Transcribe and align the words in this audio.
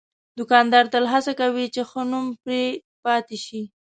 دوکاندار 0.37 0.85
تل 0.93 1.05
هڅه 1.13 1.31
کوي 1.41 1.65
چې 1.75 1.81
ښه 1.89 2.01
نوم 2.11 2.25
پرې 2.41 2.61
پاتې 3.03 3.37
شي. 3.45 3.61